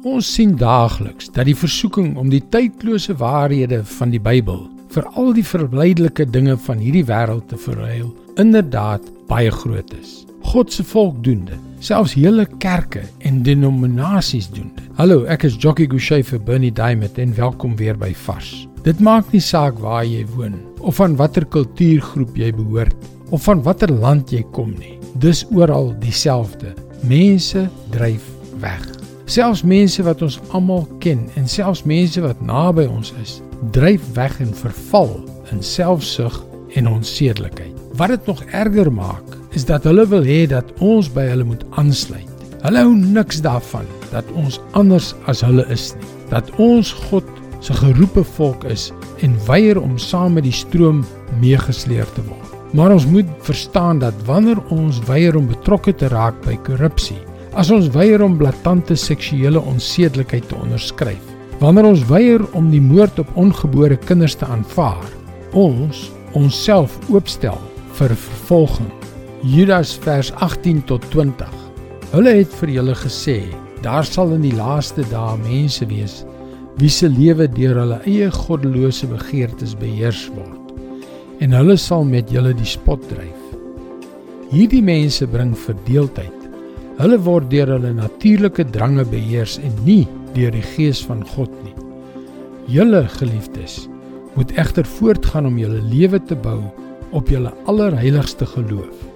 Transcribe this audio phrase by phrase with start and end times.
[0.00, 4.62] Ons sien daagliks dat die versoeking om die tydlose waarhede van die Bybel
[4.94, 8.08] vir al die verblydelike dinge van hierdie wêreld te verruil,
[8.40, 10.22] inderdaad baie groot is.
[10.50, 11.66] God se volk doen dit.
[11.84, 14.88] Selfs hele kerke en denominasies doen dit.
[14.96, 18.54] Hallo, ek is Jockey Gouchee vir Bernie Diamond en welkom weer by Vars.
[18.86, 22.96] Dit maak nie saak waar jy woon of van watter kultuurgroep jy behoort
[23.30, 24.96] of van watter land jy kom nie.
[25.20, 26.72] Dis oral dieselfde.
[27.04, 28.24] Mense dryf
[28.64, 28.88] weg.
[29.30, 33.36] Selfs mense wat ons almal ken en selfs mense wat naby ons is,
[33.70, 35.12] dryf weg en verval
[35.54, 36.40] in selfsug
[36.74, 37.76] en onsedelikheid.
[38.00, 41.62] Wat dit nog erger maak, is dat hulle wil hê dat ons by hulle moet
[41.78, 42.26] aansluit.
[42.64, 46.10] Hulle hou niks daarvan dat ons anders as hulle is nie.
[46.34, 47.30] Dat ons God
[47.62, 48.90] se geroepe volk is
[49.22, 51.04] en weier om saam met die stroom
[51.38, 52.50] meegesleer te word.
[52.74, 57.22] Maar ons moet verstaan dat wanneer ons weier om betrokke te raak by korrupsie,
[57.58, 61.22] as ons weier om blaatante seksuele onsedelikheid te onderskryf,
[61.60, 65.04] wanneer ons weier om die moord op ongebore kinders te aanvaar,
[65.52, 66.08] ons
[66.38, 67.58] onsself oopstel
[67.98, 68.90] vir vervolging.
[69.42, 71.50] Judas vers 18 tot 20.
[72.12, 73.40] Hulle het vir julle gesê,
[73.82, 76.20] daar sal in die laaste dae mense wees
[76.80, 80.60] wie se lewe deur hulle eie goddelose begeertes beheers word
[81.44, 83.36] en hulle sal met julle die spot dryf.
[84.52, 86.39] Hierdie mense bring verdeeldheid.
[87.00, 90.02] Hulle word deur hulle natuurlike drange beheers en nie
[90.34, 91.72] deur die gees van God nie.
[92.68, 93.86] Julle geliefdes,
[94.34, 96.58] moet egter voortgaan om julle lewe te bou
[97.16, 99.06] op julle allerheiligste geloof.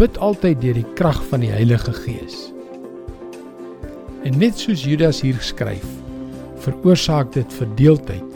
[0.00, 2.48] Bid altyd deur die krag van die Heilige Gees.
[4.26, 5.86] En net soos Judas hier skryf,
[6.66, 8.34] veroorsaak dit verdeeldheid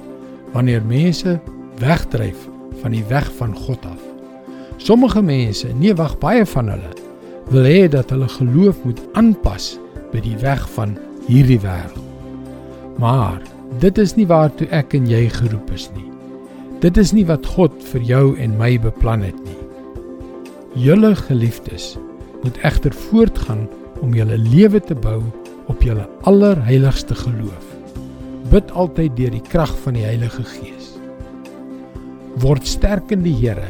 [0.54, 1.40] wanneer mense
[1.82, 2.46] wegdryf
[2.84, 4.02] van die weg van God af.
[4.78, 6.94] Sommige mense, nee wag baie van hulle,
[7.50, 9.74] wil hê dat hulle geloof moet aanpas
[10.12, 12.06] by die weg van hierdie wêreld.
[13.02, 13.40] Maar
[13.82, 16.06] dit is nie waartoe ek en jy geroep is nie.
[16.80, 19.58] Dit is nie wat God vir jou en my beplan het nie.
[20.78, 21.96] Julle geliefdes
[22.44, 23.66] moet egter voortgaan
[24.00, 25.20] om julle lewe te bou
[25.70, 27.66] op julle allerheiligste geloof
[28.50, 30.94] bid altyd deur die krag van die Heilige Gees.
[32.42, 33.68] Word sterk in die Here,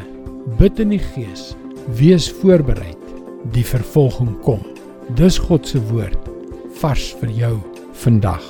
[0.57, 1.51] bid in die Gees,
[1.99, 3.00] wees voorbereid,
[3.53, 4.61] die vervolging kom.
[5.15, 6.29] Dis God se woord
[6.81, 7.55] vars vir jou
[8.03, 8.43] vandag.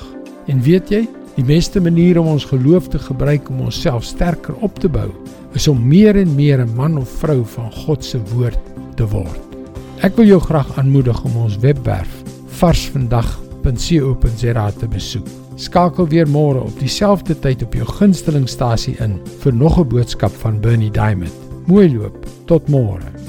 [0.47, 4.79] En weet jy, die beste manier om ons geloof te gebruik om onsself sterker op
[4.79, 5.09] te bou,
[5.55, 8.59] is om meer en meer 'n man of vrou van God se woord
[8.95, 9.39] te word.
[10.01, 12.23] Ek wil jou graag aanmoedig om ons webwerf
[12.61, 15.27] varsvandag.co.za te besoek.
[15.55, 20.59] Skakel weer môre op dieselfde tyd op jou gunstelingstasie in vir nog 'n boodskap van
[20.59, 21.33] Bernie Diamond.
[21.65, 22.25] Mooi loop.
[22.45, 23.20] Tot môre.